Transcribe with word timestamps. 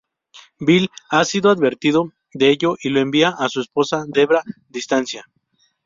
Bill 0.59 0.89
ha 1.11 1.23
sido 1.25 1.51
advertido 1.51 2.11
de 2.33 2.49
ello 2.49 2.75
y 2.81 2.89
lo 2.89 3.01
envía 3.01 3.35
a 3.37 3.49
su 3.49 3.61
esposa 3.61 4.03
Debra 4.07 4.41
distancia. 4.67 5.27